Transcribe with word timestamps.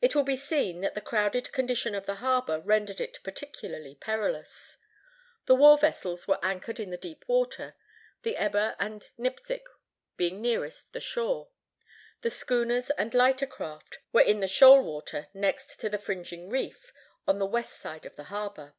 It 0.00 0.14
will 0.14 0.22
be 0.22 0.36
seen 0.36 0.82
that 0.82 0.94
the 0.94 1.00
crowded 1.00 1.50
condition 1.50 1.92
of 1.96 2.06
the 2.06 2.14
harbor 2.22 2.60
rendered 2.60 3.00
it 3.00 3.18
peculiarly 3.24 3.96
perilous. 3.96 4.76
The 5.46 5.56
war 5.56 5.76
vessels 5.76 6.28
were 6.28 6.38
anchored 6.44 6.78
in 6.78 6.90
the 6.90 6.96
deep 6.96 7.24
water, 7.26 7.74
the 8.22 8.36
Eber 8.36 8.76
and 8.78 9.08
Nipsic 9.18 9.64
being 10.16 10.40
nearest 10.40 10.92
the 10.92 11.00
shore. 11.00 11.48
The 12.20 12.30
schooners 12.30 12.90
and 12.90 13.12
lighter 13.12 13.46
craft 13.48 13.98
were 14.12 14.20
in 14.22 14.38
the 14.38 14.46
shoal 14.46 14.80
water 14.84 15.26
next 15.34 15.80
to 15.80 15.88
the 15.88 15.98
fringing 15.98 16.48
reef 16.48 16.92
on 17.26 17.40
the 17.40 17.44
west 17.46 17.76
side 17.80 18.06
of 18.06 18.14
the 18.14 18.24
harbor. 18.30 18.74